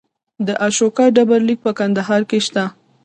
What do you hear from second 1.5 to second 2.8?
په کندهار کې شته